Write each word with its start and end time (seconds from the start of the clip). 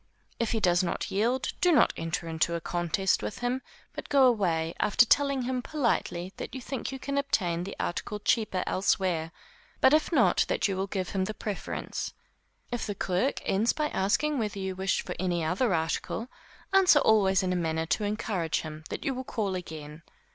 If 0.39 0.51
he 0.53 0.59
does 0.59 0.81
not 0.81 1.11
yield, 1.11 1.49
do 1.61 1.71
not 1.71 1.93
enter 1.95 2.27
into 2.27 2.55
a 2.55 2.59
contest 2.59 3.21
with 3.21 3.37
him, 3.37 3.61
but 3.93 4.09
go 4.09 4.25
away, 4.25 4.73
after 4.79 5.05
telling 5.05 5.43
him 5.43 5.61
politely 5.61 6.33
that 6.37 6.55
you 6.55 6.59
think 6.59 6.91
you 6.91 6.97
can 6.97 7.19
obtain 7.19 7.63
the 7.63 7.75
article 7.79 8.17
cheaper 8.19 8.63
elsewhere, 8.65 9.31
but 9.79 9.93
if 9.93 10.11
not, 10.11 10.43
that 10.47 10.67
you 10.67 10.75
will 10.75 10.87
give 10.87 11.09
him 11.09 11.25
the 11.25 11.35
preference. 11.35 12.15
If 12.71 12.87
the 12.87 12.95
clerk 12.95 13.41
ends 13.45 13.73
by 13.73 13.89
asking 13.89 14.39
whether 14.39 14.57
you 14.57 14.75
wish 14.75 15.03
for 15.05 15.13
any 15.19 15.43
other 15.43 15.71
article, 15.71 16.29
answer 16.73 16.97
always 16.97 17.43
in 17.43 17.53
a 17.53 17.55
manner 17.55 17.85
to 17.85 18.03
encourage 18.03 18.61
him 18.61 18.83
that 18.89 19.05
you 19.05 19.13
will 19.13 19.23
call 19.23 19.53
again. 19.53 20.01